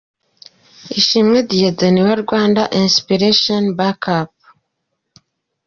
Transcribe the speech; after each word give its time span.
Ishimwe 0.99 1.37
Dieudonne 1.49 2.01
wa 2.07 2.15
Rwanda 2.23 2.61
Inspiration 2.83 3.63
Back 3.77 4.01
Up. 4.19 4.31